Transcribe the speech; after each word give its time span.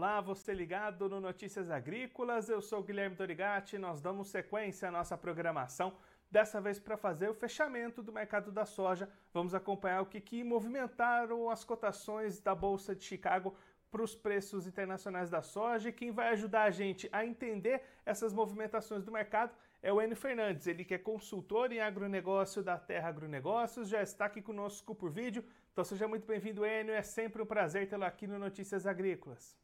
Olá, 0.00 0.18
você 0.18 0.54
ligado 0.54 1.10
no 1.10 1.20
Notícias 1.20 1.70
Agrícolas, 1.70 2.48
eu 2.48 2.62
sou 2.62 2.82
Guilherme 2.82 3.14
Dorigati, 3.14 3.76
nós 3.76 4.00
damos 4.00 4.30
sequência 4.30 4.88
à 4.88 4.90
nossa 4.90 5.14
programação, 5.14 5.92
dessa 6.30 6.58
vez 6.58 6.80
para 6.80 6.96
fazer 6.96 7.28
o 7.28 7.34
fechamento 7.34 8.02
do 8.02 8.10
mercado 8.10 8.50
da 8.50 8.64
soja. 8.64 9.10
Vamos 9.30 9.54
acompanhar 9.54 10.00
o 10.00 10.06
que, 10.06 10.18
que 10.18 10.42
movimentaram 10.42 11.50
as 11.50 11.64
cotações 11.64 12.40
da 12.40 12.54
Bolsa 12.54 12.96
de 12.96 13.04
Chicago 13.04 13.54
para 13.90 14.02
os 14.02 14.14
preços 14.14 14.66
internacionais 14.66 15.28
da 15.28 15.42
soja 15.42 15.90
e 15.90 15.92
quem 15.92 16.10
vai 16.10 16.30
ajudar 16.30 16.62
a 16.62 16.70
gente 16.70 17.06
a 17.12 17.26
entender 17.26 17.82
essas 18.06 18.32
movimentações 18.32 19.04
do 19.04 19.12
mercado 19.12 19.54
é 19.82 19.92
o 19.92 20.00
Enio 20.00 20.16
Fernandes, 20.16 20.66
ele 20.66 20.82
que 20.82 20.94
é 20.94 20.98
consultor 20.98 21.72
em 21.72 21.80
agronegócio 21.80 22.62
da 22.62 22.78
Terra 22.78 23.10
Agronegócios, 23.10 23.90
já 23.90 24.00
está 24.00 24.24
aqui 24.24 24.40
conosco 24.40 24.94
por 24.94 25.10
vídeo. 25.10 25.44
Então 25.72 25.84
seja 25.84 26.08
muito 26.08 26.26
bem-vindo, 26.26 26.64
Enio, 26.64 26.94
é 26.94 27.02
sempre 27.02 27.42
um 27.42 27.46
prazer 27.46 27.86
tê-lo 27.86 28.04
aqui 28.04 28.26
no 28.26 28.38
Notícias 28.38 28.86
Agrícolas. 28.86 29.60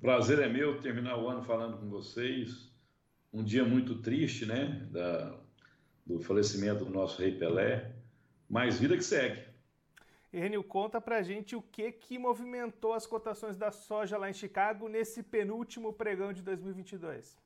Prazer 0.00 0.38
é 0.38 0.48
meu 0.48 0.80
terminar 0.80 1.18
o 1.18 1.28
ano 1.28 1.42
falando 1.42 1.78
com 1.78 1.88
vocês. 1.88 2.70
Um 3.32 3.42
dia 3.42 3.64
muito 3.64 4.00
triste, 4.00 4.46
né? 4.46 4.88
Da, 4.92 5.36
do 6.06 6.20
falecimento 6.20 6.84
do 6.84 6.90
nosso 6.90 7.20
rei 7.20 7.36
Pelé, 7.36 7.92
mas 8.48 8.78
vida 8.78 8.96
que 8.96 9.02
segue. 9.02 9.42
Enio, 10.32 10.62
conta 10.62 11.00
pra 11.00 11.22
gente 11.22 11.56
o 11.56 11.62
que 11.62 11.90
que 11.90 12.18
movimentou 12.18 12.92
as 12.92 13.06
cotações 13.06 13.56
da 13.56 13.72
soja 13.72 14.16
lá 14.16 14.30
em 14.30 14.34
Chicago 14.34 14.88
nesse 14.88 15.22
penúltimo 15.22 15.92
pregão 15.92 16.32
de 16.32 16.42
2022. 16.42 17.36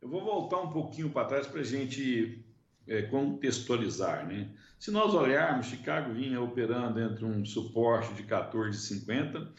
Eu 0.00 0.08
vou 0.08 0.22
voltar 0.22 0.60
um 0.60 0.70
pouquinho 0.70 1.10
para 1.10 1.26
trás 1.26 1.46
para 1.46 1.60
a 1.60 1.64
gente 1.64 2.44
é, 2.86 3.02
contextualizar, 3.02 4.26
né? 4.26 4.48
Se 4.78 4.90
nós 4.90 5.12
olharmos, 5.12 5.66
Chicago 5.66 6.12
vinha 6.12 6.40
operando 6.40 7.00
entre 7.00 7.24
um 7.24 7.44
suporte 7.44 8.14
de 8.14 8.22
14,50 8.24 9.52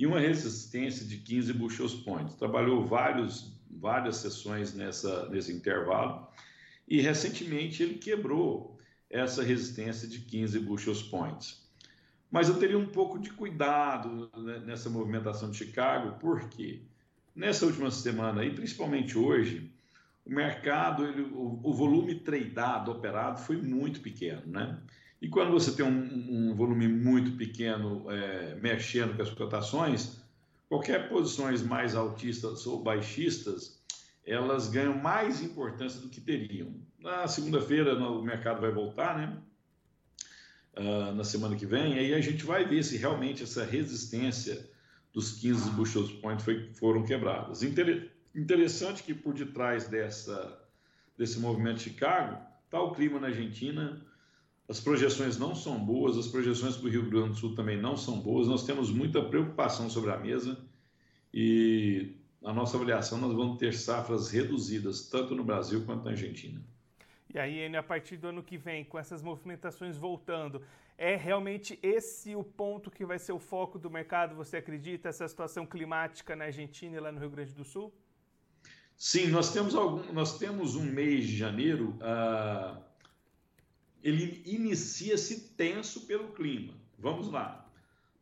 e 0.00 0.06
uma 0.06 0.18
resistência 0.18 1.04
de 1.04 1.18
15 1.18 1.52
bushels 1.52 1.94
points. 1.94 2.34
Trabalhou 2.34 2.86
vários, 2.86 3.52
várias 3.70 4.16
sessões 4.16 4.72
nessa, 4.72 5.28
nesse 5.28 5.52
intervalo 5.52 6.26
e 6.88 7.02
recentemente 7.02 7.82
ele 7.82 7.96
quebrou 7.96 8.78
essa 9.10 9.42
resistência 9.42 10.08
de 10.08 10.20
15 10.20 10.58
bushels 10.60 11.02
points. 11.02 11.68
Mas 12.30 12.48
eu 12.48 12.58
teria 12.58 12.78
um 12.78 12.86
pouco 12.86 13.18
de 13.18 13.30
cuidado 13.30 14.30
né, 14.38 14.60
nessa 14.60 14.88
movimentação 14.88 15.50
de 15.50 15.58
Chicago, 15.58 16.18
porque 16.18 16.80
nessa 17.36 17.66
última 17.66 17.90
semana 17.90 18.42
e 18.42 18.54
principalmente 18.54 19.18
hoje, 19.18 19.70
o 20.24 20.30
mercado, 20.30 21.06
ele, 21.06 21.22
o, 21.22 21.60
o, 21.62 21.74
volume 21.74 22.14
tradeado, 22.14 22.90
operado, 22.90 23.40
foi 23.40 23.56
muito 23.60 24.00
pequeno, 24.00 24.46
né? 24.46 24.78
E 25.20 25.28
quando 25.28 25.50
você 25.50 25.72
tem 25.72 25.84
um, 25.84 26.50
um 26.50 26.54
volume 26.54 26.88
muito 26.88 27.32
pequeno 27.32 28.10
é, 28.10 28.54
mexendo 28.56 29.14
com 29.14 29.22
as 29.22 29.30
cotações, 29.30 30.20
qualquer 30.68 31.08
posições 31.08 31.62
mais 31.62 31.94
altistas 31.94 32.66
ou 32.66 32.82
baixistas, 32.82 33.80
elas 34.24 34.68
ganham 34.68 34.96
mais 34.96 35.42
importância 35.42 36.00
do 36.00 36.08
que 36.08 36.20
teriam. 36.20 36.74
Na 36.98 37.26
segunda-feira 37.26 37.94
o 37.94 38.22
mercado 38.22 38.60
vai 38.60 38.70
voltar, 38.70 39.18
né? 39.18 39.36
Uh, 40.76 41.12
na 41.14 41.24
semana 41.24 41.56
que 41.56 41.66
vem, 41.66 41.98
aí 41.98 42.14
a 42.14 42.20
gente 42.20 42.44
vai 42.44 42.64
ver 42.64 42.82
se 42.84 42.96
realmente 42.96 43.42
essa 43.42 43.64
resistência 43.64 44.70
dos 45.12 45.32
15 45.32 45.70
bushels 45.70 46.12
point 46.12 46.40
foi, 46.42 46.72
foram 46.74 47.04
quebradas. 47.04 47.62
Inter 47.62 48.10
interessante 48.34 49.02
que 49.02 49.12
por 49.12 49.34
detrás 49.34 49.88
dessa, 49.88 50.62
desse 51.18 51.40
movimento 51.40 51.78
de 51.78 51.84
Chicago 51.84 52.38
está 52.64 52.80
o 52.80 52.92
clima 52.92 53.18
na 53.18 53.26
Argentina, 53.26 54.00
as 54.70 54.78
projeções 54.78 55.36
não 55.36 55.52
são 55.52 55.84
boas, 55.84 56.16
as 56.16 56.28
projeções 56.28 56.76
para 56.76 56.86
o 56.86 56.90
Rio 56.90 57.10
Grande 57.10 57.30
do 57.30 57.34
Sul 57.34 57.56
também 57.56 57.76
não 57.76 57.96
são 57.96 58.20
boas, 58.20 58.46
nós 58.46 58.64
temos 58.64 58.88
muita 58.92 59.20
preocupação 59.20 59.90
sobre 59.90 60.12
a 60.12 60.16
mesa 60.16 60.56
e 61.34 62.14
na 62.40 62.52
nossa 62.52 62.76
avaliação 62.76 63.18
nós 63.18 63.34
vamos 63.34 63.58
ter 63.58 63.74
safras 63.74 64.30
reduzidas, 64.30 65.08
tanto 65.08 65.34
no 65.34 65.42
Brasil 65.42 65.84
quanto 65.84 66.04
na 66.04 66.12
Argentina. 66.12 66.62
E 67.34 67.38
aí, 67.38 67.76
a 67.76 67.82
partir 67.82 68.16
do 68.16 68.28
ano 68.28 68.44
que 68.44 68.56
vem, 68.56 68.84
com 68.84 68.96
essas 68.96 69.22
movimentações 69.22 69.96
voltando, 69.96 70.62
é 70.96 71.16
realmente 71.16 71.76
esse 71.82 72.36
o 72.36 72.44
ponto 72.44 72.92
que 72.92 73.04
vai 73.04 73.18
ser 73.18 73.32
o 73.32 73.40
foco 73.40 73.76
do 73.76 73.90
mercado? 73.90 74.36
Você 74.36 74.56
acredita, 74.58 75.08
essa 75.08 75.26
situação 75.26 75.66
climática 75.66 76.36
na 76.36 76.44
Argentina 76.44 76.96
e 76.96 77.00
lá 77.00 77.10
no 77.10 77.18
Rio 77.18 77.30
Grande 77.30 77.52
do 77.54 77.64
Sul? 77.64 77.92
Sim, 78.96 79.28
nós 79.28 79.52
temos, 79.52 79.74
algum, 79.74 80.12
nós 80.12 80.38
temos 80.38 80.76
um 80.76 80.84
mês 80.84 81.26
de 81.26 81.36
janeiro. 81.36 81.96
Uh 82.00 82.89
ele 84.02 84.42
inicia-se 84.46 85.50
tenso 85.50 86.06
pelo 86.06 86.32
clima. 86.32 86.74
Vamos 86.98 87.30
lá. 87.30 87.66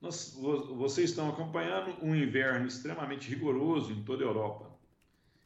Nós, 0.00 0.36
vocês 0.76 1.10
estão 1.10 1.28
acompanhando 1.28 1.96
um 2.02 2.14
inverno 2.14 2.66
extremamente 2.66 3.28
rigoroso 3.28 3.92
em 3.92 4.02
toda 4.04 4.22
a 4.22 4.26
Europa. 4.26 4.70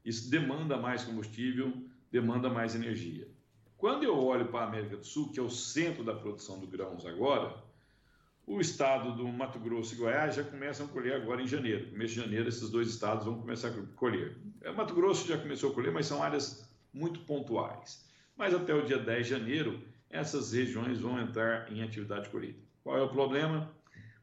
Isso 0.04 0.31
demanda 0.31 0.76
mais 0.76 1.04
combustível, 1.04 1.72
demanda 2.10 2.50
mais 2.50 2.75
energia. 2.75 3.28
Quando 3.78 4.04
eu 4.04 4.16
olho 4.16 4.47
para 4.48 4.60
a 4.65 4.69
América 4.69 4.97
do 4.97 5.06
Sul, 5.06 5.31
que 5.32 5.41
é 5.41 5.43
o 5.43 5.50
centro 5.50 6.04
da 6.04 6.15
produção 6.15 6.60
de 6.60 6.66
grãos 6.66 7.06
agora, 7.06 7.62
o 8.47 8.60
estado 8.60 9.14
do 9.16 9.26
Mato 9.26 9.59
Grosso 9.59 9.94
e 9.94 9.97
Goiás 9.97 10.34
já 10.34 10.44
começam 10.44 10.87
a 10.87 10.88
colher 10.88 11.14
agora 11.14 11.43
em 11.43 11.47
janeiro. 11.47 11.97
Mês 11.97 12.10
de 12.10 12.20
janeiro, 12.20 12.49
esses 12.49 12.69
dois 12.70 12.88
estados 12.88 13.25
vão 13.25 13.41
começar 13.41 13.69
a 13.69 13.97
colher. 13.97 14.37
O 14.60 14.66
é, 14.66 14.72
Mato 14.72 14.94
Grosso 14.94 15.26
já 15.26 15.38
começou 15.38 15.70
a 15.70 15.75
colher, 15.75 15.93
mas 15.93 16.06
são 16.06 16.22
áreas 16.22 16.69
muito 16.93 17.20
pontuais. 17.20 18.04
Mas 18.37 18.53
até 18.53 18.75
o 18.75 18.84
dia 18.84 18.99
10 18.99 19.26
de 19.26 19.31
janeiro, 19.31 19.81
essas 20.12 20.53
regiões 20.53 21.00
vão 21.00 21.19
entrar 21.19 21.73
em 21.73 21.83
atividade 21.83 22.25
de 22.25 22.31
colheita. 22.31 22.61
Qual 22.84 22.97
é 22.97 23.03
o 23.03 23.09
problema? 23.09 23.75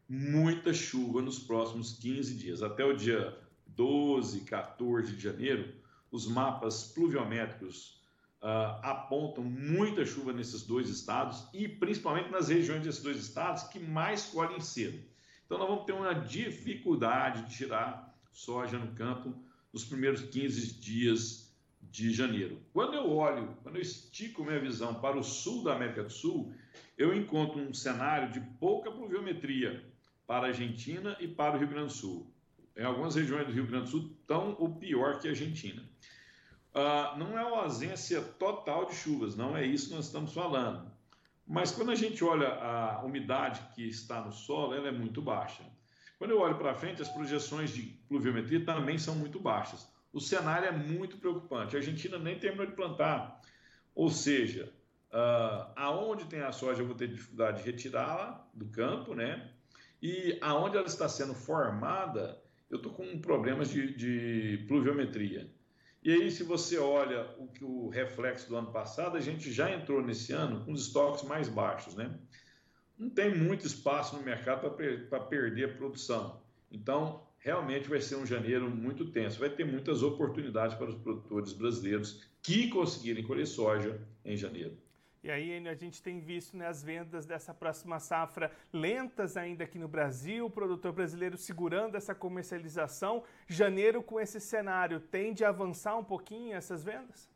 Muita 0.08 0.72
chuva 0.72 1.22
nos 1.22 1.40
próximos 1.40 1.98
15 1.98 2.36
dias. 2.36 2.62
Até 2.62 2.86
o 2.86 2.96
dia 2.96 3.36
12, 3.68 4.42
14 4.42 5.16
de 5.16 5.22
janeiro, 5.22 5.74
os 6.12 6.28
mapas 6.28 6.84
pluviométricos 6.94 8.02
uh, 8.42 8.80
apontam 8.84 9.44
muita 9.44 10.06
chuva 10.06 10.32
nesses 10.32 10.64
dois 10.64 10.90
estados 10.90 11.48
e 11.54 11.68
principalmente 11.68 12.30
nas 12.30 12.50
regiões 12.50 12.84
desses 12.84 13.02
dois 13.02 13.18
estados 13.18 13.64
que 13.64 13.80
mais 13.80 14.26
colhem 14.28 14.62
cedo. 14.62 15.04
Então, 15.46 15.58
nós 15.58 15.68
vamos 15.68 15.86
ter 15.86 15.94
uma 15.94 16.14
dificuldade 16.14 17.44
de 17.50 17.58
tirar 17.58 18.16
soja 18.32 18.78
no 18.78 18.94
campo 18.94 19.34
nos 19.74 19.84
primeiros 19.84 20.22
15 20.22 20.74
dias 20.80 21.49
de 21.92 22.12
janeiro. 22.12 22.62
Quando 22.72 22.94
eu 22.94 23.10
olho, 23.10 23.58
quando 23.64 23.76
eu 23.76 23.82
estico 23.82 24.44
minha 24.44 24.60
visão 24.60 24.96
para 24.96 25.18
o 25.18 25.24
sul 25.24 25.64
da 25.64 25.74
América 25.74 26.04
do 26.04 26.12
Sul, 26.12 26.54
eu 26.98 27.16
encontro 27.16 27.60
um 27.60 27.74
cenário 27.74 28.32
de 28.32 28.40
pouca 28.60 28.92
pluviometria 28.92 29.84
para 30.28 30.46
a 30.46 30.50
Argentina 30.50 31.18
e 31.20 31.28
para 31.28 31.56
o 31.56 31.60
Rio 31.60 31.68
Grande 31.68 31.88
do 31.88 31.94
Sul. 31.94 32.32
Em 32.78 32.84
algumas 32.84 33.16
regiões 33.16 33.48
do 33.48 33.54
Rio 33.54 33.66
Grande 33.66 33.86
do 33.86 33.90
Sul, 33.90 34.18
tão 34.28 34.56
ou 34.60 34.76
pior 34.76 35.20
que 35.20 35.28
a 35.28 35.32
Argentina. 35.32 35.84
Uh, 36.74 37.18
não 37.18 37.38
é 37.38 37.44
uma 37.44 37.64
ausência 37.64 38.22
total 38.22 38.86
de 38.86 38.96
chuvas, 38.96 39.36
não 39.36 39.58
é 39.58 39.66
isso 39.66 39.90
que 39.90 39.96
nós 39.96 40.06
estamos 40.06 40.34
falando. 40.34 40.92
Mas 41.48 41.72
quando 41.72 41.90
a 41.90 41.96
gente 41.96 42.24
olha 42.24 42.48
a 42.48 43.04
umidade 43.04 43.60
que 43.74 43.88
está 43.88 44.22
no 44.22 44.32
solo, 44.32 44.76
ela 44.76 44.88
é 44.88 44.92
muito 44.92 45.20
baixa. 45.20 45.64
Quando 46.20 46.32
eu 46.32 46.40
olho 46.40 46.58
para 46.58 46.76
frente, 46.76 47.02
as 47.02 47.10
projeções 47.10 47.72
de 47.72 47.82
pluviometria 48.08 48.64
também 48.64 49.00
são 49.00 49.16
muito 49.16 49.40
baixas 49.40 49.90
o 50.12 50.20
cenário 50.20 50.68
é 50.68 50.72
muito 50.72 51.18
preocupante. 51.18 51.75
A 51.75 51.80
Argentina 51.80 52.18
nem 52.18 52.40
terminou 52.40 52.66
de 52.66 52.74
plantar. 52.74 53.42
Ou 53.94 54.09
seja, 54.09 54.74
uh, 55.12 55.72
aonde 55.75 56.25
tem 56.25 56.42
a 56.42 56.52
soja 56.52 56.81
eu 56.81 56.88
vou 56.88 56.96
ter 56.96 57.08
dificuldade 57.08 57.62
de 57.62 57.70
retirá-la 57.70 58.47
do 58.53 58.66
campo, 58.68 59.14
né? 59.14 59.52
E 60.02 60.38
aonde 60.42 60.78
ela 60.78 60.88
está 60.88 61.09
sendo 61.09 61.34
formada, 61.34 62.42
eu 62.70 62.78
estou 62.78 62.94
com 62.94 63.20
problemas 63.20 63.70
de, 63.70 63.94
de, 63.94 64.66
pluviometria. 64.68 65.52
E 66.02 66.14
aí, 66.14 66.31
se 66.31 66.44
você 66.44 66.78
olha 66.78 67.36
o 67.38 67.47
que 67.47 67.64
o 67.64 67.90
reflexo 67.90 68.47
do 68.47 68.56
ano 68.56 68.72
passado, 68.72 69.18
a 69.18 69.20
gente 69.20 69.52
já 69.52 69.70
entrou 69.70 70.02
nesse 70.02 70.31
ano 70.31 70.64
com 70.64 70.72
os 70.72 70.84
estoques 70.84 71.24
mais 71.24 71.50
baixos, 71.50 71.96
né? 71.96 72.17
Não 72.97 73.09
tem 73.09 73.35
muito 73.35 73.67
espaço 73.67 74.16
no 74.16 74.23
mercado 74.23 74.61
para 74.61 74.70
per 74.70 75.28
perder 75.28 75.66
a 75.66 75.73
produção. 75.76 76.41
Então, 76.72 77.28
realmente 77.40 77.90
vai 77.90 78.02
ser 78.02 78.16
um 78.16 78.26
janeiro 78.26 78.70
muito 78.70 79.06
tenso. 79.12 79.40
Vai 79.40 79.50
ter 79.50 79.66
muitas 79.66 80.03
oportunidades 80.03 80.76
para 80.76 80.90
os 80.90 80.96
produtores 80.96 81.53
brasileiros 81.53 82.24
que 82.41 82.70
conseguirem 82.70 83.24
colher 83.24 83.47
soja 83.47 84.00
em 84.24 84.38
janeiro. 84.38 84.78
E 85.22 85.30
aí 85.30 85.68
a 85.68 85.76
gente 85.76 86.02
tem 86.02 86.22
visto 86.22 86.56
né, 86.56 86.68
as 86.68 86.82
vendas 86.82 87.26
dessa 87.26 87.53
próxima 87.53 88.00
safra 88.00 88.52
lentas 88.72 89.36
ainda 89.36 89.66
aqui 89.66 89.78
no 89.78 89.88
Brasil, 89.88 90.46
o 90.46 90.50
produtor 90.50 90.94
brasileiro 90.94 91.38
segurando 91.38 91.96
essa 91.96 92.16
comercialização. 92.16 93.24
Janeiro 93.46 94.02
com 94.02 94.20
esse 94.20 94.40
cenário 94.40 95.00
tende 95.00 95.44
a 95.44 95.50
avançar 95.50 95.97
um 95.97 96.03
pouquinho 96.06 96.56
essas 96.56 96.85
vendas? 96.85 97.30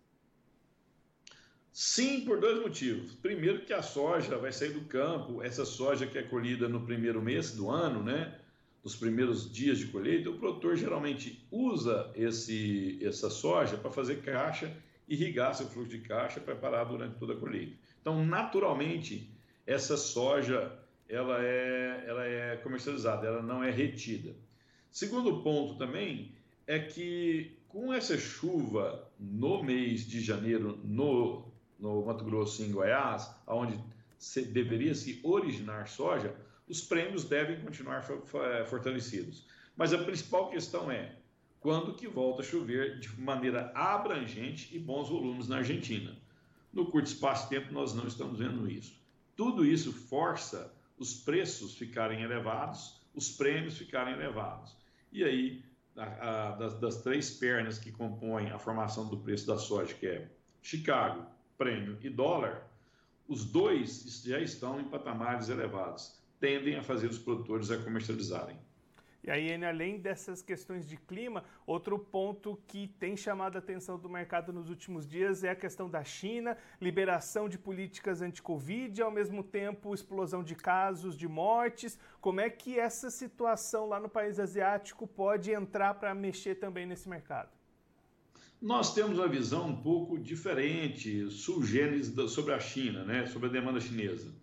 Sim, 1.73 2.23
por 2.23 2.39
dois 2.39 2.61
motivos. 2.61 3.15
Primeiro 3.15 3.65
que 3.65 3.73
a 3.73 3.81
soja 3.81 4.37
vai 4.37 4.53
sair 4.53 4.71
do 4.71 4.85
campo, 4.85 5.41
essa 5.41 5.65
soja 5.65 6.07
que 6.07 6.17
é 6.17 6.23
colhida 6.23 6.69
no 6.69 6.85
primeiro 6.85 7.21
mês 7.21 7.51
do 7.51 7.69
ano, 7.69 8.01
né? 8.01 8.39
Nos 8.83 8.95
primeiros 8.95 9.51
dias 9.51 9.77
de 9.77 9.87
colheita, 9.87 10.29
o 10.29 10.37
produtor 10.37 10.75
geralmente 10.75 11.45
usa 11.49 12.11
esse, 12.15 12.99
essa 13.01 13.29
soja 13.29 13.77
para 13.77 13.89
fazer 13.89 14.21
caixa, 14.21 14.75
irrigar 15.07 15.55
seu 15.55 15.67
fluxo 15.67 15.91
de 15.91 15.99
caixa 15.99 16.39
preparado 16.39 16.89
durante 16.89 17.17
toda 17.17 17.33
a 17.33 17.37
colheita. 17.37 17.75
Então, 18.01 18.25
naturalmente, 18.25 19.29
essa 19.65 19.95
soja 19.95 20.77
ela 21.07 21.41
é, 21.41 22.03
ela 22.07 22.25
é 22.25 22.57
comercializada, 22.57 23.27
ela 23.27 23.41
não 23.41 23.63
é 23.63 23.71
retida. 23.71 24.35
Segundo 24.91 25.41
ponto 25.41 25.75
também 25.75 26.31
é 26.67 26.79
que 26.79 27.57
com 27.67 27.93
essa 27.93 28.17
chuva 28.17 29.09
no 29.19 29.63
mês 29.63 30.05
de 30.05 30.21
janeiro 30.21 30.79
no, 30.83 31.45
no 31.79 32.05
Mato 32.05 32.23
Grosso 32.23 32.61
e 32.61 32.65
em 32.65 32.71
Goiás, 32.71 33.33
onde 33.47 33.79
deveria 34.51 34.93
se 34.93 35.19
originar 35.23 35.87
soja, 35.87 36.35
os 36.67 36.81
prêmios 36.81 37.23
devem 37.23 37.61
continuar 37.61 38.03
fortalecidos. 38.67 39.45
Mas 39.75 39.93
a 39.93 39.97
principal 39.97 40.49
questão 40.49 40.91
é 40.91 41.15
quando 41.59 41.93
que 41.93 42.07
volta 42.07 42.41
a 42.41 42.45
chover 42.45 42.99
de 42.99 43.09
maneira 43.19 43.71
abrangente 43.73 44.75
e 44.75 44.79
bons 44.79 45.09
volumes 45.09 45.47
na 45.47 45.57
Argentina. 45.57 46.15
No 46.71 46.87
curto 46.87 47.07
espaço 47.07 47.43
de 47.43 47.57
tempo, 47.57 47.73
nós 47.73 47.93
não 47.93 48.07
estamos 48.07 48.39
vendo 48.39 48.69
isso. 48.69 49.01
Tudo 49.35 49.65
isso 49.65 49.91
força 49.91 50.73
os 50.97 51.13
preços 51.13 51.75
ficarem 51.75 52.21
elevados, 52.21 53.01
os 53.13 53.29
prêmios 53.29 53.77
ficarem 53.77 54.13
elevados. 54.13 54.75
E 55.11 55.23
aí, 55.23 55.63
a, 55.95 56.03
a, 56.03 56.51
das, 56.51 56.79
das, 56.79 57.01
três 57.01 57.31
pernas 57.31 57.77
que 57.77 57.91
compõem 57.91 58.51
a 58.51 58.59
formação 58.59 59.07
do 59.07 59.17
preço 59.17 59.47
da 59.47 59.57
soja, 59.57 59.93
que 59.93 60.07
é 60.07 60.31
Chicago, 60.61 61.25
prêmio 61.57 61.97
e 62.01 62.09
dólar, 62.09 62.67
os 63.27 63.45
dois 63.45 64.21
já 64.25 64.39
estão 64.39 64.79
em 64.79 64.85
patamares 64.85 65.49
elevados, 65.49 66.19
tendem 66.43 66.75
a 66.75 66.83
fazer 66.83 67.07
os 67.07 67.17
produtores 67.17 67.71
a 67.71 67.77
comercializarem. 67.77 68.57
E 69.23 69.31
aí, 69.31 69.63
além 69.63 69.97
dessas 69.97 70.41
questões 70.41 70.85
de 70.85 70.97
clima, 70.97 71.45
outro 71.65 71.97
ponto 71.97 72.59
que 72.67 72.89
tem 72.99 73.15
chamado 73.15 73.55
a 73.55 73.59
atenção 73.59 73.97
do 73.97 74.09
mercado 74.09 74.51
nos 74.51 74.69
últimos 74.69 75.07
dias 75.07 75.45
é 75.45 75.51
a 75.51 75.55
questão 75.55 75.89
da 75.89 76.03
China, 76.03 76.57
liberação 76.81 77.47
de 77.47 77.57
políticas 77.57 78.21
anti-Covid, 78.21 79.01
ao 79.01 79.09
mesmo 79.09 79.41
tempo 79.41 79.93
explosão 79.93 80.43
de 80.43 80.53
casos, 80.53 81.17
de 81.17 81.29
mortes. 81.29 81.97
Como 82.19 82.41
é 82.41 82.49
que 82.49 82.77
essa 82.77 83.09
situação 83.09 83.87
lá 83.87 83.97
no 83.97 84.09
país 84.09 84.37
asiático 84.37 85.07
pode 85.07 85.49
entrar 85.49 85.93
para 85.93 86.13
mexer 86.13 86.55
também 86.55 86.85
nesse 86.85 87.07
mercado? 87.07 87.51
Nós 88.61 88.93
temos 88.93 89.17
uma 89.17 89.29
visão 89.29 89.69
um 89.69 89.81
pouco 89.81 90.19
diferente, 90.19 91.31
sulgenes 91.31 92.13
sobre 92.29 92.53
a 92.53 92.59
China, 92.59 93.05
né? 93.05 93.27
sobre 93.27 93.47
a 93.47 93.51
demanda 93.51 93.79
chinesa. 93.79 94.42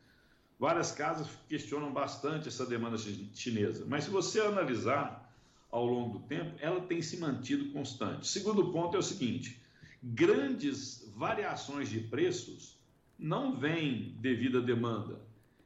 Várias 0.61 0.93
casas 0.93 1.27
questionam 1.49 1.91
bastante 1.91 2.49
essa 2.49 2.67
demanda 2.67 2.99
chinesa, 2.99 3.87
mas 3.89 4.05
se 4.05 4.11
você 4.11 4.43
analisar 4.43 5.35
ao 5.71 5.87
longo 5.87 6.19
do 6.19 6.27
tempo, 6.27 6.55
ela 6.61 6.83
tem 6.83 7.01
se 7.01 7.17
mantido 7.17 7.73
constante. 7.73 8.29
Segundo 8.29 8.71
ponto 8.71 8.95
é 8.95 9.01
o 9.01 9.03
seguinte: 9.03 9.59
grandes 10.03 11.11
variações 11.17 11.89
de 11.89 12.01
preços 12.01 12.79
não 13.19 13.57
vêm 13.57 14.15
devido 14.19 14.59
à 14.59 14.61
demanda, 14.61 15.19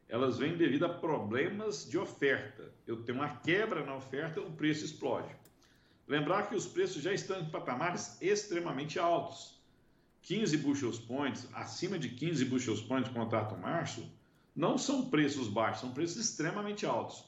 elas 0.08 0.38
vêm 0.38 0.56
devido 0.56 0.87
a 0.87 0.88
problemas 0.88 1.90
de 1.90 1.99
oferta. 1.99 2.73
Eu 2.87 3.02
tenho 3.02 3.19
uma 3.19 3.35
quebra 3.38 3.85
na 3.85 3.97
oferta, 3.97 4.40
o 4.40 4.52
preço 4.52 4.85
explode. 4.85 5.35
Lembrar 6.06 6.49
que 6.49 6.55
os 6.55 6.69
preços 6.69 7.02
já 7.02 7.12
estão 7.12 7.40
em 7.40 7.50
patamares 7.50 8.17
extremamente 8.23 9.00
altos. 9.00 9.61
15 10.23 10.56
bushels 10.58 11.00
points, 11.00 11.49
acima 11.52 11.99
de 11.99 12.11
15 12.11 12.44
bushels 12.44 12.81
points 12.81 13.11
contrato 13.11 13.56
março, 13.56 14.08
não 14.54 14.78
são 14.78 15.10
preços 15.10 15.48
baixos, 15.48 15.80
são 15.80 15.92
preços 15.92 16.16
extremamente 16.16 16.86
altos. 16.86 17.24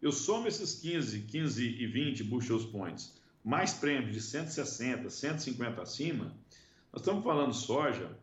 Eu 0.00 0.12
somo 0.12 0.46
esses 0.46 0.74
15, 0.80 1.22
15 1.22 1.64
e 1.64 1.86
20 1.86 2.24
bushels 2.24 2.64
points, 2.64 3.18
mais 3.44 3.74
prêmio 3.74 4.12
de 4.12 4.20
160, 4.20 5.10
150 5.10 5.82
acima, 5.82 6.32
nós 6.92 7.02
estamos 7.02 7.24
falando 7.24 7.52
soja 7.52 8.16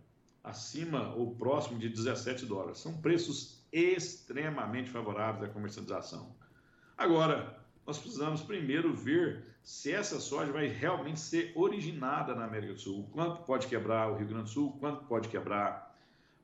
acima 0.44 1.14
ou 1.16 1.36
próximo 1.36 1.80
de 1.80 1.90
17 1.90 2.46
dólares. 2.46 2.80
São 2.80 3.02
preços 3.02 3.60
extremamente 3.72 4.90
favoráveis 4.90 5.50
à 5.50 5.54
comercialização. 5.54 6.36
Agora, 6.98 7.60
nós 7.86 7.98
precisamos 7.98 8.42
primeiro 8.42 8.94
ver 8.94 9.44
se 9.64 9.92
essa 9.92 10.20
soja 10.20 10.52
vai 10.52 10.68
realmente 10.68 11.20
ser 11.20 11.52
originada 11.56 12.36
na 12.36 12.46
América 12.46 12.74
do 12.74 12.80
Sul. 12.80 13.10
Quanto 13.12 13.44
pode 13.44 13.68
quebrar 13.68 14.12
o 14.12 14.18
Rio 14.18 14.28
Grande 14.28 14.44
do 14.46 14.50
Sul, 14.50 14.78
quanto 14.80 15.06
pode 15.06 15.28
quebrar 15.28 15.96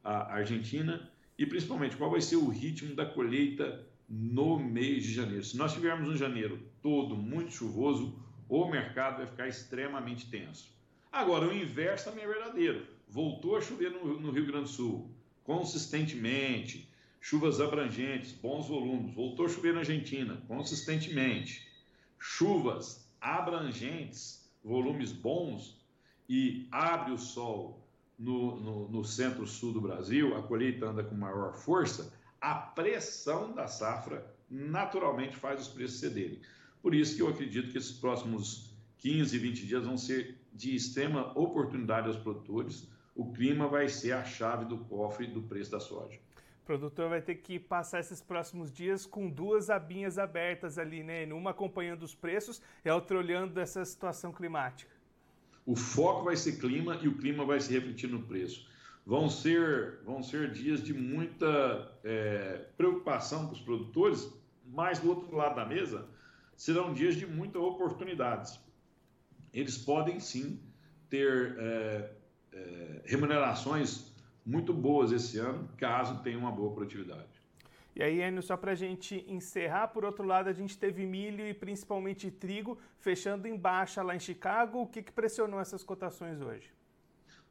a 0.03 0.33
Argentina 0.33 1.09
e 1.37 1.45
principalmente 1.45 1.97
qual 1.97 2.11
vai 2.11 2.21
ser 2.21 2.35
o 2.35 2.49
ritmo 2.49 2.95
da 2.95 3.05
colheita 3.05 3.85
no 4.07 4.59
mês 4.59 5.03
de 5.03 5.13
janeiro. 5.13 5.43
Se 5.43 5.57
nós 5.57 5.73
tivermos 5.73 6.09
um 6.09 6.17
janeiro 6.17 6.59
todo 6.81 7.15
muito 7.15 7.53
chuvoso, 7.53 8.19
o 8.49 8.67
mercado 8.67 9.17
vai 9.17 9.27
ficar 9.27 9.47
extremamente 9.47 10.29
tenso. 10.29 10.69
Agora, 11.11 11.47
o 11.47 11.55
inverso 11.55 12.09
também 12.09 12.25
é 12.25 12.27
verdadeiro. 12.27 12.85
Voltou 13.07 13.55
a 13.55 13.61
chover 13.61 13.91
no, 13.91 14.19
no 14.19 14.31
Rio 14.31 14.45
Grande 14.45 14.65
do 14.65 14.69
Sul, 14.69 15.09
consistentemente, 15.43 16.89
chuvas 17.19 17.61
abrangentes, 17.61 18.31
bons 18.33 18.67
volumes. 18.67 19.13
Voltou 19.13 19.45
a 19.45 19.49
chover 19.49 19.73
na 19.73 19.79
Argentina, 19.79 20.41
consistentemente, 20.47 21.67
chuvas 22.19 23.09
abrangentes, 23.19 24.49
volumes 24.63 25.11
bons, 25.11 25.79
e 26.27 26.67
abre 26.71 27.11
o 27.11 27.17
sol 27.17 27.80
no, 28.21 28.59
no, 28.59 28.87
no 28.87 29.03
centro-sul 29.03 29.73
do 29.73 29.81
Brasil, 29.81 30.37
a 30.37 30.43
colheita 30.43 30.85
anda 30.85 31.03
com 31.03 31.15
maior 31.15 31.55
força, 31.55 32.13
a 32.39 32.53
pressão 32.53 33.51
da 33.53 33.67
safra 33.67 34.31
naturalmente 34.47 35.35
faz 35.35 35.61
os 35.61 35.67
preços 35.67 35.99
cederem. 35.99 36.39
Por 36.83 36.93
isso 36.93 37.15
que 37.15 37.21
eu 37.21 37.29
acredito 37.29 37.71
que 37.71 37.77
esses 37.79 37.91
próximos 37.91 38.75
15, 38.99 39.37
20 39.37 39.65
dias 39.65 39.85
vão 39.85 39.97
ser 39.97 40.37
de 40.53 40.75
extrema 40.75 41.31
oportunidade 41.37 42.07
aos 42.07 42.17
produtores. 42.17 42.87
O 43.15 43.31
clima 43.33 43.67
vai 43.67 43.89
ser 43.89 44.11
a 44.11 44.23
chave 44.23 44.65
do 44.65 44.77
cofre 44.77 45.25
do 45.25 45.41
preço 45.41 45.71
da 45.71 45.79
soja. 45.79 46.19
O 46.61 46.65
produtor 46.65 47.09
vai 47.09 47.21
ter 47.21 47.35
que 47.35 47.59
passar 47.59 47.99
esses 47.99 48.21
próximos 48.21 48.71
dias 48.71 49.05
com 49.05 49.29
duas 49.29 49.71
abinhas 49.71 50.19
abertas 50.19 50.77
ali, 50.77 51.03
né? 51.03 51.25
Uma 51.33 51.51
acompanhando 51.51 52.03
os 52.03 52.13
preços 52.13 52.61
e 52.85 52.89
a 52.89 52.93
outra 52.93 53.17
olhando 53.17 53.59
essa 53.59 53.83
situação 53.83 54.31
climática. 54.31 54.90
O 55.71 55.75
foco 55.77 56.25
vai 56.25 56.35
ser 56.35 56.59
clima 56.59 56.99
e 57.01 57.07
o 57.07 57.17
clima 57.17 57.45
vai 57.45 57.57
se 57.61 57.71
refletir 57.71 58.09
no 58.09 58.23
preço. 58.23 58.67
Vão 59.05 59.29
ser, 59.29 60.01
vão 60.03 60.21
ser 60.21 60.51
dias 60.51 60.83
de 60.83 60.93
muita 60.93 61.89
é, 62.03 62.65
preocupação 62.75 63.45
para 63.45 63.53
os 63.53 63.61
produtores, 63.61 64.29
mas 64.65 64.99
do 64.99 65.07
outro 65.07 65.33
lado 65.33 65.55
da 65.55 65.65
mesa 65.65 66.05
serão 66.57 66.93
dias 66.93 67.15
de 67.15 67.25
muitas 67.25 67.61
oportunidades. 67.61 68.59
Eles 69.53 69.77
podem 69.77 70.19
sim 70.19 70.59
ter 71.09 71.55
é, 71.57 72.11
é, 72.51 73.01
remunerações 73.05 74.13
muito 74.45 74.73
boas 74.73 75.13
esse 75.13 75.37
ano, 75.37 75.69
caso 75.77 76.21
tenham 76.21 76.41
uma 76.41 76.51
boa 76.51 76.73
produtividade. 76.73 77.29
E 77.95 78.01
aí, 78.01 78.21
Enio, 78.21 78.41
só 78.41 78.55
para 78.55 78.71
a 78.71 78.75
gente 78.75 79.25
encerrar, 79.27 79.89
por 79.89 80.05
outro 80.05 80.25
lado, 80.25 80.49
a 80.49 80.53
gente 80.53 80.77
teve 80.77 81.05
milho 81.05 81.45
e 81.45 81.53
principalmente 81.53 82.31
trigo 82.31 82.77
fechando 82.99 83.47
em 83.47 83.57
baixa 83.57 84.01
lá 84.01 84.15
em 84.15 84.19
Chicago. 84.19 84.81
O 84.81 84.87
que, 84.87 85.01
que 85.01 85.11
pressionou 85.11 85.59
essas 85.59 85.83
cotações 85.83 86.39
hoje? 86.41 86.71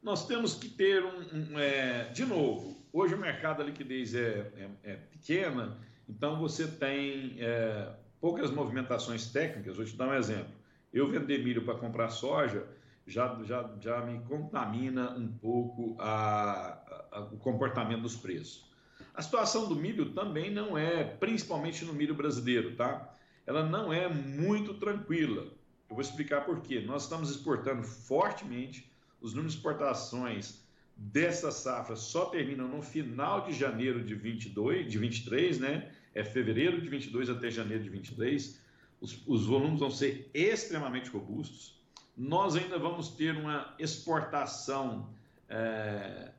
Nós 0.01 0.25
temos 0.25 0.55
que 0.55 0.67
ter 0.67 1.03
um. 1.03 1.53
um 1.53 1.59
é, 1.59 2.05
de 2.05 2.25
novo, 2.25 2.83
hoje 2.91 3.13
o 3.13 3.19
mercado 3.19 3.59
da 3.59 3.63
liquidez 3.63 4.15
é, 4.15 4.51
é, 4.55 4.69
é 4.83 4.95
pequena, 4.95 5.77
então 6.09 6.39
você 6.39 6.67
tem 6.67 7.35
é, 7.39 7.93
poucas 8.19 8.49
movimentações 8.49 9.31
técnicas. 9.31 9.75
Vou 9.75 9.85
te 9.85 9.95
dar 9.95 10.07
um 10.07 10.15
exemplo. 10.15 10.53
Eu 10.91 11.07
vender 11.07 11.43
milho 11.43 11.63
para 11.63 11.75
comprar 11.75 12.09
soja 12.09 12.65
já, 13.05 13.39
já, 13.43 13.69
já 13.79 14.01
me 14.01 14.19
contamina 14.21 15.11
um 15.11 15.27
pouco 15.27 15.95
a, 15.99 16.79
a, 17.11 17.19
o 17.31 17.37
comportamento 17.37 18.01
dos 18.01 18.15
preços. 18.15 18.70
A 19.13 19.21
situação 19.21 19.67
do 19.67 19.75
milho 19.75 20.13
também 20.13 20.49
não 20.49 20.77
é, 20.77 21.03
principalmente 21.03 21.83
no 21.83 21.93
milho 21.93 22.15
brasileiro, 22.15 22.75
tá? 22.75 23.13
Ela 23.45 23.67
não 23.67 23.91
é 23.91 24.07
muito 24.07 24.73
tranquila. 24.75 25.43
Eu 25.89 25.95
vou 25.95 26.01
explicar 26.01 26.45
por 26.45 26.61
quê. 26.61 26.79
Nós 26.79 27.03
estamos 27.03 27.29
exportando 27.29 27.83
fortemente, 27.83 28.89
os 29.19 29.33
números 29.33 29.53
de 29.53 29.59
exportações 29.59 30.63
dessa 30.95 31.51
safra 31.51 31.95
só 31.95 32.25
terminam 32.25 32.67
no 32.67 32.81
final 32.81 33.45
de 33.45 33.53
janeiro 33.53 34.03
de 34.03 34.15
22, 34.15 34.89
de 34.89 34.97
23, 34.97 35.59
né? 35.59 35.91
É 36.13 36.23
fevereiro 36.23 36.79
de 36.81 36.87
22 36.87 37.29
até 37.29 37.49
janeiro 37.49 37.83
de 37.83 37.89
23. 37.89 38.61
Os, 38.99 39.21
os 39.25 39.45
volumes 39.45 39.79
vão 39.79 39.89
ser 39.89 40.29
extremamente 40.33 41.09
robustos. 41.09 41.81
Nós 42.15 42.55
ainda 42.55 42.77
vamos 42.77 43.09
ter 43.09 43.35
uma 43.35 43.73
exportação 43.79 45.09
é, 45.49 46.31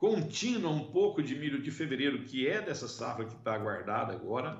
contínua 0.00 0.70
um 0.70 0.90
pouco 0.90 1.22
de 1.22 1.36
milho 1.36 1.60
de 1.60 1.70
fevereiro, 1.70 2.22
que 2.22 2.48
é 2.48 2.62
dessa 2.62 2.88
safra 2.88 3.26
que 3.26 3.34
está 3.34 3.54
aguardada 3.54 4.14
agora. 4.14 4.58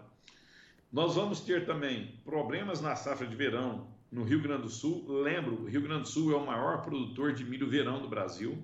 Nós 0.93 1.15
vamos 1.15 1.41
ter 1.41 1.65
também 1.65 2.15
problemas 2.27 2.83
na 2.83 2.95
safra 2.95 3.27
de 3.27 3.35
verão 3.35 3.89
no 4.13 4.23
Rio 4.23 4.43
Grande 4.43 4.65
do 4.65 4.69
Sul. 4.69 5.03
Lembro, 5.09 5.63
o 5.63 5.65
Rio 5.65 5.81
Grande 5.81 6.03
do 6.03 6.09
Sul 6.09 6.31
é 6.33 6.37
o 6.37 6.45
maior 6.45 6.83
produtor 6.83 7.33
de 7.33 7.43
milho 7.43 7.71
verão 7.71 8.03
do 8.03 8.09
Brasil 8.09 8.63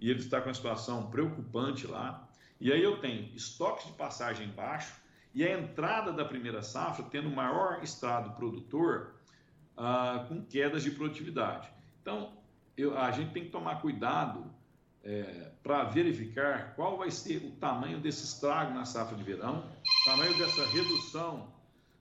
e 0.00 0.10
ele 0.10 0.18
está 0.18 0.40
com 0.40 0.48
uma 0.48 0.54
situação 0.54 1.08
preocupante 1.08 1.86
lá. 1.86 2.28
E 2.60 2.72
aí 2.72 2.82
eu 2.82 2.96
tenho 2.96 3.30
estoques 3.36 3.86
de 3.86 3.92
passagem 3.92 4.48
baixo 4.48 5.00
e 5.32 5.44
a 5.44 5.56
entrada 5.56 6.12
da 6.12 6.24
primeira 6.24 6.62
safra 6.62 7.04
tendo 7.04 7.28
o 7.28 7.36
maior 7.36 7.80
estado 7.84 8.34
produtor 8.34 9.14
ah, 9.76 10.26
com 10.28 10.44
quedas 10.44 10.82
de 10.82 10.90
produtividade. 10.90 11.70
Então, 12.02 12.32
eu, 12.76 12.98
a 12.98 13.12
gente 13.12 13.30
tem 13.32 13.44
que 13.44 13.50
tomar 13.50 13.80
cuidado 13.80 14.57
é, 15.08 15.50
para 15.62 15.84
verificar 15.84 16.74
qual 16.76 16.98
vai 16.98 17.10
ser 17.10 17.38
o 17.38 17.52
tamanho 17.52 17.98
desse 17.98 18.26
estrago 18.26 18.74
na 18.74 18.84
safra 18.84 19.16
de 19.16 19.24
verão, 19.24 19.64
tamanho 20.04 20.36
dessa 20.36 20.66
redução 20.66 21.50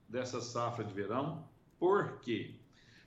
dessa 0.09 0.41
safra 0.41 0.83
de 0.83 0.93
verão. 0.93 1.47
Por 1.79 2.19
quê? 2.19 2.55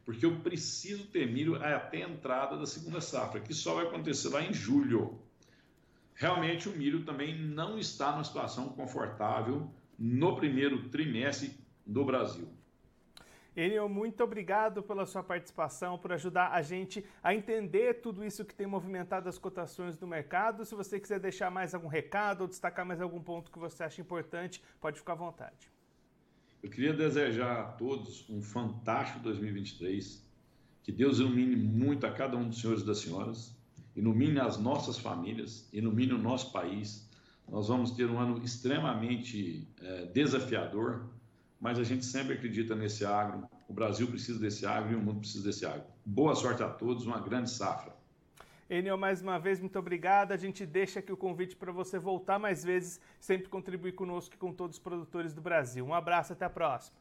Porque 0.07 0.25
eu 0.25 0.40
preciso 0.40 1.04
ter 1.09 1.30
milho 1.30 1.57
até 1.62 2.02
a 2.02 2.09
entrada 2.09 2.57
da 2.57 2.64
segunda 2.66 3.00
safra, 3.00 3.40
que 3.40 3.52
só 3.52 3.75
vai 3.75 3.87
acontecer 3.87 4.30
lá 4.30 4.42
em 4.42 4.54
julho. 4.54 5.21
Realmente 6.14 6.66
o 6.66 6.73
milho 6.73 7.04
também 7.04 7.38
não 7.38 7.78
está 7.78 8.12
numa 8.12 8.25
situação 8.25 8.71
confortável 8.71 9.71
no 9.99 10.35
primeiro 10.35 10.88
trimestre 10.88 11.54
do 11.87 12.07
Brasil. 12.07 12.49
Enio, 13.57 13.88
muito 13.88 14.23
obrigado 14.23 14.83
pela 14.83 15.04
sua 15.04 15.23
participação, 15.23 15.99
por 15.99 16.12
ajudar 16.12 16.52
a 16.52 16.62
gente 16.62 17.04
a 17.23 17.35
entender 17.35 18.00
tudo 18.00 18.25
isso 18.25 18.45
que 18.45 18.54
tem 18.54 18.66
movimentado 18.66 19.28
as 19.28 19.38
cotações 19.38 19.97
do 19.97 20.07
mercado. 20.07 20.64
Se 20.64 20.75
você 20.75 21.00
quiser 21.00 21.19
deixar 21.19 21.50
mais 21.50 21.75
algum 21.75 21.88
recado 21.88 22.42
ou 22.42 22.47
destacar 22.47 22.87
mais 22.87 23.00
algum 23.00 23.21
ponto 23.21 23.50
que 23.50 23.59
você 23.59 23.83
acha 23.83 24.00
importante, 24.00 24.62
pode 24.80 24.99
ficar 24.99 25.14
à 25.14 25.16
vontade. 25.16 25.71
Eu 26.62 26.71
queria 26.71 26.92
desejar 26.92 27.61
a 27.61 27.64
todos 27.64 28.28
um 28.28 28.40
fantástico 28.40 29.19
2023. 29.21 30.28
Que 30.83 30.92
Deus 30.92 31.19
ilumine 31.19 31.57
muito 31.57 32.07
a 32.07 32.12
cada 32.12 32.37
um 32.37 32.49
dos 32.49 32.61
senhores 32.61 32.83
e 32.83 32.87
das 32.87 32.99
senhoras, 32.99 33.57
ilumine 33.95 34.40
as 34.40 34.59
nossas 34.59 34.99
famílias, 34.99 35.69
ilumine 35.73 36.12
o 36.12 36.19
nosso 36.19 36.52
país. 36.52 37.09
Nós 37.49 37.69
vamos 37.69 37.90
ter 37.90 38.09
um 38.09 38.19
ano 38.19 38.42
extremamente 38.42 39.69
é, 39.80 40.07
desafiador, 40.07 41.11
mas 41.61 41.79
a 41.79 41.85
gente 41.85 42.05
sempre 42.05 42.35
acredita 42.35 42.75
nesse 42.75 43.05
agro. 43.05 43.47
O 43.69 43.73
Brasil 43.73 44.07
precisa 44.07 44.38
desse 44.38 44.67
agro 44.67 44.93
e 44.93 44.97
o 44.97 45.00
mundo 45.00 45.21
precisa 45.21 45.45
desse 45.45 45.67
agro. 45.67 45.85
Boa 46.05 46.35
sorte 46.35 46.62
a 46.62 46.69
todos, 46.69 47.07
uma 47.07 47.21
grande 47.21 47.50
safra. 47.50 47.95
Enio, 48.69 48.97
mais 48.97 49.21
uma 49.21 49.38
vez, 49.38 49.61
muito 49.61 49.79
obrigado. 49.79 50.33
A 50.33 50.37
gente 50.37 50.64
deixa 50.64 51.00
aqui 51.00 51.12
o 51.12 51.17
convite 51.17 51.57
para 51.57 51.71
você 51.71 51.99
voltar 51.99 52.38
mais 52.38 52.64
vezes, 52.64 53.00
sempre 53.19 53.49
contribuir 53.49 53.93
conosco 53.93 54.35
e 54.35 54.38
com 54.38 54.52
todos 54.52 54.76
os 54.76 54.83
produtores 54.83 55.35
do 55.35 55.40
Brasil. 55.43 55.85
Um 55.85 55.93
abraço, 55.93 56.33
até 56.33 56.45
a 56.45 56.50
próxima. 56.50 56.97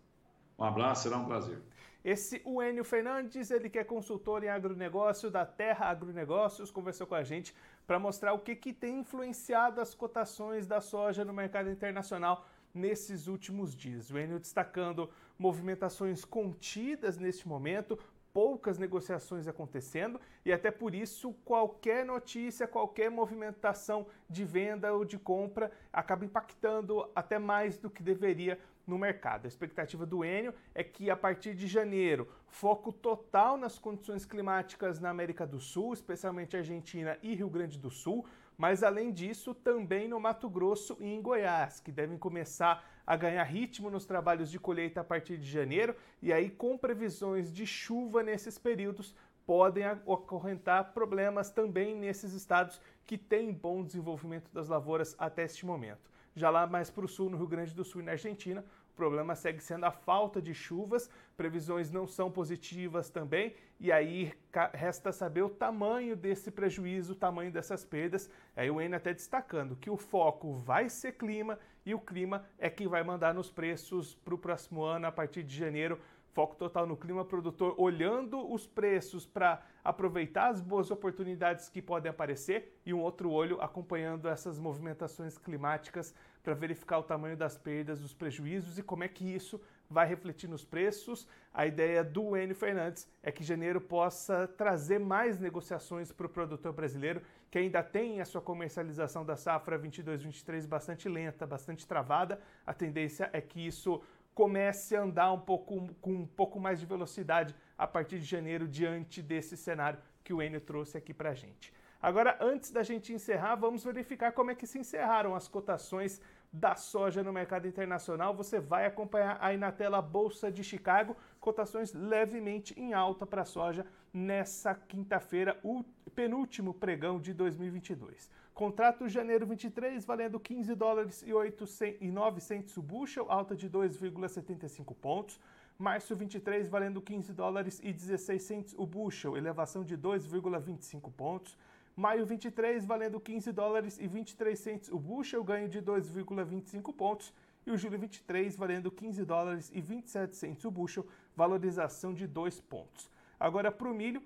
Um 0.57 0.63
abraço, 0.63 1.03
será 1.03 1.17
um 1.17 1.25
prazer. 1.25 1.61
Esse 2.03 2.41
o 2.43 2.61
Enio 2.61 2.83
Fernandes, 2.83 3.51
ele 3.51 3.69
que 3.69 3.77
é 3.77 3.83
consultor 3.83 4.43
em 4.43 4.47
agronegócio 4.49 5.29
da 5.29 5.45
Terra 5.45 5.87
Agronegócios, 5.87 6.71
conversou 6.71 7.05
com 7.05 7.15
a 7.15 7.23
gente 7.23 7.53
para 7.85 7.99
mostrar 7.99 8.33
o 8.33 8.39
que, 8.39 8.55
que 8.55 8.73
tem 8.73 8.99
influenciado 8.99 9.79
as 9.79 9.93
cotações 9.93 10.65
da 10.65 10.81
soja 10.81 11.23
no 11.23 11.33
mercado 11.33 11.69
internacional 11.69 12.47
nesses 12.73 13.27
últimos 13.27 13.75
dias. 13.75 14.09
O 14.09 14.17
Enio 14.17 14.39
destacando 14.39 15.09
movimentações 15.37 16.25
contidas 16.25 17.17
neste 17.17 17.47
momento, 17.47 17.97
poucas 18.33 18.77
negociações 18.77 19.47
acontecendo 19.47 20.19
e 20.45 20.53
até 20.53 20.69
por 20.71 20.93
isso 20.93 21.33
qualquer 21.43 22.05
notícia, 22.05 22.67
qualquer 22.67 23.09
movimentação 23.09 24.07
de 24.29 24.45
venda 24.45 24.93
ou 24.93 25.03
de 25.03 25.17
compra 25.17 25.71
acaba 25.91 26.25
impactando 26.25 27.09
até 27.15 27.39
mais 27.39 27.77
do 27.77 27.89
que 27.89 28.03
deveria 28.03 28.59
no 28.89 28.97
mercado. 28.97 29.45
A 29.45 29.47
expectativa 29.47 30.05
do 30.05 30.25
Enio 30.25 30.53
é 30.75 30.83
que 30.83 31.09
a 31.09 31.15
partir 31.15 31.53
de 31.53 31.67
janeiro, 31.67 32.27
foco 32.47 32.91
total 32.91 33.55
nas 33.55 33.79
condições 33.79 34.25
climáticas 34.25 34.99
na 34.99 35.09
América 35.09 35.47
do 35.47 35.59
Sul, 35.59 35.93
especialmente 35.93 36.57
Argentina 36.57 37.17
e 37.21 37.35
Rio 37.35 37.49
Grande 37.49 37.77
do 37.77 37.89
Sul, 37.89 38.25
mas 38.57 38.83
além 38.83 39.13
disso, 39.13 39.53
também 39.53 40.09
no 40.09 40.19
Mato 40.19 40.49
Grosso 40.49 40.97
e 40.99 41.05
em 41.05 41.21
Goiás, 41.21 41.79
que 41.79 41.93
devem 41.93 42.17
começar 42.17 42.85
a 43.07 43.15
ganhar 43.15 43.43
ritmo 43.43 43.89
nos 43.89 44.05
trabalhos 44.05 44.51
de 44.51 44.59
colheita 44.59 44.99
a 44.99 45.03
partir 45.03 45.37
de 45.37 45.49
janeiro, 45.49 45.95
e 46.21 46.33
aí 46.33 46.49
com 46.49 46.77
previsões 46.77 47.53
de 47.53 47.65
chuva 47.65 48.21
nesses 48.21 48.57
períodos 48.57 49.15
podem 49.45 49.83
ocorrentar 50.05 50.93
problemas 50.93 51.49
também 51.49 51.95
nesses 51.95 52.33
estados 52.33 52.79
que 53.05 53.17
têm 53.17 53.51
bom 53.51 53.83
desenvolvimento 53.83 54.51
das 54.53 54.67
lavouras 54.67 55.15
até 55.17 55.43
este 55.43 55.65
momento. 55.65 56.11
Já 56.35 56.49
lá 56.49 56.67
mais 56.67 56.89
para 56.89 57.05
o 57.05 57.07
sul, 57.07 57.29
no 57.29 57.37
Rio 57.37 57.47
Grande 57.47 57.73
do 57.73 57.83
Sul 57.83 58.01
e 58.01 58.03
na 58.03 58.11
Argentina, 58.11 58.63
problema 58.99 59.33
segue 59.33 59.63
sendo 59.63 59.85
a 59.85 59.91
falta 59.91 60.41
de 60.41 60.53
chuvas, 60.53 61.09
previsões 61.37 61.89
não 61.89 62.05
são 62.05 62.29
positivas 62.29 63.09
também, 63.09 63.55
e 63.79 63.93
aí 63.93 64.33
resta 64.73 65.13
saber 65.13 65.41
o 65.41 65.49
tamanho 65.49 66.17
desse 66.17 66.51
prejuízo, 66.51 67.13
o 67.13 67.15
tamanho 67.15 67.49
dessas 67.49 67.85
perdas. 67.85 68.29
Aí 68.57 68.69
o 68.69 68.81
N 68.81 68.93
até 68.93 69.13
destacando 69.13 69.77
que 69.77 69.89
o 69.89 69.95
foco 69.95 70.51
vai 70.53 70.89
ser 70.89 71.13
clima 71.13 71.57
e 71.85 71.95
o 71.95 71.99
clima 71.99 72.45
é 72.57 72.69
quem 72.69 72.89
vai 72.89 73.01
mandar 73.01 73.33
nos 73.33 73.49
preços 73.49 74.15
para 74.15 74.35
o 74.35 74.37
próximo 74.37 74.83
ano, 74.83 75.07
a 75.07 75.11
partir 75.13 75.43
de 75.43 75.55
janeiro. 75.55 75.97
Foco 76.33 76.57
total 76.57 76.85
no 76.85 76.97
clima 76.97 77.23
produtor, 77.23 77.73
olhando 77.77 78.51
os 78.53 78.67
preços 78.67 79.25
para 79.25 79.63
aproveitar 79.81 80.49
as 80.49 80.61
boas 80.61 80.91
oportunidades 80.91 81.69
que 81.69 81.81
podem 81.81 82.09
aparecer 82.09 82.79
e 82.85 82.93
um 82.93 82.99
outro 82.99 83.31
olho 83.31 83.61
acompanhando 83.61 84.27
essas 84.27 84.59
movimentações 84.59 85.37
climáticas 85.37 86.13
para 86.43 86.53
verificar 86.53 86.99
o 86.99 87.03
tamanho 87.03 87.35
das 87.35 87.57
perdas, 87.57 87.99
dos 87.99 88.13
prejuízos 88.13 88.77
e 88.77 88.83
como 88.83 89.03
é 89.03 89.07
que 89.07 89.23
isso 89.23 89.61
vai 89.89 90.07
refletir 90.07 90.47
nos 90.47 90.63
preços. 90.63 91.27
A 91.53 91.65
ideia 91.65 92.03
do 92.03 92.37
Enio 92.37 92.55
Fernandes 92.55 93.07
é 93.23 93.31
que 93.31 93.43
janeiro 93.43 93.81
possa 93.81 94.47
trazer 94.47 94.99
mais 94.99 95.39
negociações 95.39 96.11
para 96.11 96.27
o 96.27 96.29
produtor 96.29 96.71
brasileiro, 96.71 97.21
que 97.49 97.57
ainda 97.57 97.81
tem 97.81 98.21
a 98.21 98.25
sua 98.25 98.41
comercialização 98.41 99.25
da 99.25 99.35
safra 99.35 99.79
22-23 99.79 100.67
bastante 100.67 101.09
lenta, 101.09 101.47
bastante 101.47 101.87
travada. 101.87 102.39
A 102.65 102.73
tendência 102.73 103.29
é 103.33 103.41
que 103.41 103.65
isso 103.65 104.01
comece 104.33 104.95
a 104.95 105.01
andar 105.01 105.33
um 105.33 105.39
pouco 105.39 105.93
com 105.99 106.13
um 106.13 106.25
pouco 106.25 106.59
mais 106.59 106.79
de 106.79 106.85
velocidade 106.85 107.53
a 107.77 107.87
partir 107.87 108.19
de 108.19 108.25
janeiro 108.25 108.67
diante 108.67 109.21
desse 109.21 109.57
cenário 109.57 109.99
que 110.23 110.33
o 110.33 110.41
Enio 110.41 110.61
trouxe 110.61 110.97
aqui 110.97 111.13
para 111.13 111.31
a 111.31 111.33
gente. 111.33 111.73
Agora, 112.01 112.37
antes 112.39 112.71
da 112.71 112.81
gente 112.81 113.11
encerrar, 113.11 113.55
vamos 113.55 113.83
verificar 113.83 114.31
como 114.31 114.51
é 114.51 114.55
que 114.55 114.65
se 114.65 114.79
encerraram 114.79 115.35
as 115.35 115.49
cotações 115.49 116.21
da 116.51 116.73
soja 116.73 117.21
no 117.21 117.33
mercado 117.33 117.67
internacional. 117.67 118.33
Você 118.33 118.57
vai 118.57 118.85
acompanhar 118.85 119.37
aí 119.41 119.57
na 119.57 119.69
tela 119.69 120.01
Bolsa 120.01 120.49
de 120.49 120.63
Chicago, 120.63 121.15
cotações 121.41 121.93
levemente 121.93 122.73
em 122.79 122.93
alta 122.93 123.25
para 123.25 123.41
a 123.41 123.45
soja 123.45 123.85
nessa 124.13 124.73
quinta-feira, 124.73 125.59
o 125.61 125.83
penúltimo 126.15 126.73
pregão 126.73 127.19
de 127.19 127.33
2022. 127.33 128.29
Contrato 128.53 129.07
janeiro 129.09 129.45
23 129.45 130.03
valendo 130.05 130.39
15 130.39 130.75
dólares 130.75 131.21
e, 131.21 131.33
800, 131.33 132.01
e 132.01 132.09
900 132.09 132.77
o 132.77 132.81
bushel, 132.81 133.25
alta 133.29 133.57
de 133.57 133.69
2,75 133.69 134.95
pontos. 134.95 135.39
Março 135.77 136.13
23 136.15 136.67
valendo 136.67 137.01
15 137.01 137.31
dólares 137.33 137.79
e 137.83 137.93
16 137.93 138.43
cents 138.43 138.75
o 138.77 138.85
bushel, 138.85 139.37
elevação 139.37 139.83
de 139.83 139.97
2,25 139.97 141.11
pontos. 141.11 141.57
Maio 141.99 142.25
23, 142.25 142.85
valendo 142.85 143.19
15 143.19 143.51
dólares 143.51 143.99
e 143.99 144.07
23 144.07 144.57
centes 144.57 144.89
o 144.89 144.97
bushel, 144.97 145.43
ganho 145.43 145.67
de 145.67 145.81
2,25 145.81 146.95
pontos. 146.95 147.33
E 147.67 147.71
o 147.71 147.77
julho 147.77 147.99
23, 147.99 148.55
valendo 148.55 148.89
15 148.89 149.25
dólares 149.25 149.69
e 149.73 149.81
27 149.81 150.33
centes 150.33 150.63
o 150.63 150.71
bushel, 150.71 151.05
valorização 151.35 152.13
de 152.13 152.25
2 152.25 152.61
pontos. 152.61 153.11
Agora 153.37 153.69
para 153.69 153.89
o 153.89 153.93
milho, 153.93 154.23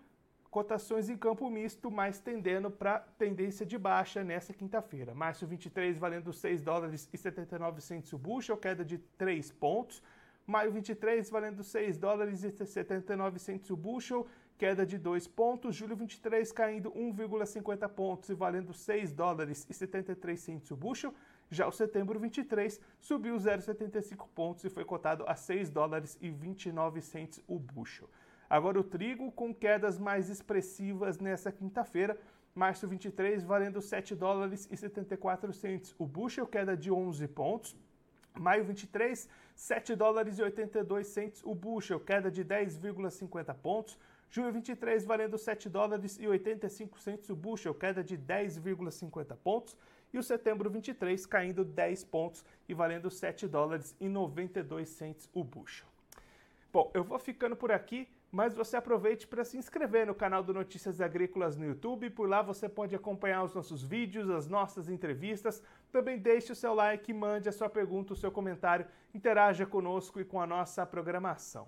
cotações 0.51 1.09
em 1.09 1.17
campo 1.17 1.49
misto, 1.49 1.89
mas 1.89 2.19
tendendo 2.19 2.69
para 2.69 2.99
tendência 3.17 3.65
de 3.65 3.75
baixa 3.75 4.23
nessa 4.23 4.53
quinta-feira. 4.53 5.15
Março 5.15 5.47
23 5.47 5.97
valendo 5.97 6.31
6 6.31 6.61
dólares 6.61 7.09
e 7.11 7.17
79 7.17 7.81
centes 7.81 8.13
o 8.13 8.19
bushel, 8.19 8.55
queda 8.55 8.85
de 8.85 8.99
3 9.17 9.51
pontos. 9.51 9.99
Maio 10.45 10.71
23 10.71 11.27
valendo 11.29 11.63
6 11.63 11.97
dólares 11.97 12.43
e 12.43 12.51
79 12.51 13.39
centes 13.39 13.71
o 13.71 13.75
bushel, 13.75 14.27
queda 14.57 14.85
de 14.85 14.97
2 14.97 15.27
pontos, 15.27 15.75
julho 15.75 15.95
23 15.95 16.51
caindo 16.51 16.91
1,50 16.91 17.89
pontos 17.89 18.29
e 18.29 18.33
valendo 18.33 18.73
6 18.73 19.11
dólares 19.11 19.65
e 19.69 19.73
73 19.73 20.39
centos 20.39 20.71
o 20.71 20.75
bushel. 20.75 21.13
Já 21.49 21.67
o 21.67 21.71
setembro 21.71 22.19
23 22.19 22.79
subiu 22.99 23.35
0,75 23.35 24.27
pontos 24.33 24.63
e 24.63 24.69
foi 24.69 24.85
cotado 24.85 25.23
a 25.27 25.35
6 25.35 25.69
dólares 25.69 26.17
e 26.21 26.29
29 26.29 27.01
centos 27.01 27.41
o 27.47 27.59
bushel. 27.59 28.09
Agora 28.49 28.79
o 28.79 28.83
trigo 28.83 29.31
com 29.31 29.53
quedas 29.53 29.97
mais 29.97 30.29
expressivas 30.29 31.19
nessa 31.19 31.51
quinta-feira, 31.51 32.17
março 32.53 32.87
23 32.87 33.43
valendo 33.43 33.81
7 33.81 34.15
dólares 34.15 34.67
e 34.71 34.77
74 34.77 35.51
centos 35.53 35.95
o 35.97 36.05
bushel, 36.05 36.47
queda 36.47 36.77
de 36.77 36.91
11 36.91 37.27
pontos. 37.29 37.75
Maio 38.39 38.63
23, 38.63 39.29
7 39.55 39.95
dólares 39.95 40.39
e 40.39 40.41
82 40.41 41.05
centos 41.07 41.41
o 41.43 41.53
bushel, 41.53 41.99
queda 41.99 42.31
de 42.31 42.43
10,50 42.43 43.53
pontos. 43.55 43.97
Junho 44.35 44.51
23 44.51 45.05
valendo 45.05 45.37
7 45.37 45.69
dólares 45.69 46.17
e 46.19 46.27
85 46.27 46.99
centos 46.99 47.29
o 47.29 47.35
bushel, 47.35 47.71
queda 47.75 48.03
de 48.03 48.17
10,50 48.17 49.37
pontos. 49.37 49.77
E 50.11 50.17
o 50.17 50.23
setembro 50.23 50.71
23 50.71 51.23
caindo 51.27 51.63
10 51.63 52.03
pontos 52.05 52.43
e 52.67 52.73
valendo 52.73 53.11
7 53.11 53.47
dólares 53.47 53.95
e 53.99 54.09
92 54.09 54.89
centos 54.89 55.29
o 55.35 55.43
bushel. 55.43 55.87
Bom, 56.71 56.89
eu 56.95 57.03
vou 57.03 57.19
ficando 57.19 57.55
por 57.55 57.71
aqui, 57.71 58.09
mas 58.31 58.55
você 58.55 58.75
aproveite 58.75 59.27
para 59.27 59.43
se 59.43 59.55
inscrever 59.55 60.07
no 60.07 60.15
canal 60.15 60.41
do 60.41 60.51
Notícias 60.51 60.99
Agrícolas 60.99 61.55
no 61.55 61.67
YouTube. 61.67 62.09
Por 62.09 62.27
lá 62.27 62.41
você 62.41 62.67
pode 62.67 62.95
acompanhar 62.95 63.43
os 63.43 63.53
nossos 63.53 63.83
vídeos, 63.83 64.31
as 64.31 64.47
nossas 64.47 64.89
entrevistas. 64.89 65.61
Também 65.91 66.17
deixe 66.17 66.51
o 66.51 66.55
seu 66.55 66.73
like, 66.73 67.13
mande 67.13 67.49
a 67.49 67.51
sua 67.51 67.69
pergunta, 67.69 68.13
o 68.13 68.15
seu 68.15 68.31
comentário, 68.31 68.87
interaja 69.13 69.63
conosco 69.63 70.19
e 70.19 70.25
com 70.25 70.41
a 70.41 70.47
nossa 70.47 70.83
programação. 70.87 71.67